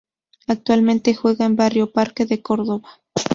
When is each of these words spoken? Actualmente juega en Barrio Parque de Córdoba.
Actualmente 0.47 1.13
juega 1.13 1.45
en 1.45 1.55
Barrio 1.55 1.91
Parque 1.91 2.25
de 2.25 2.41
Córdoba. 2.41 2.89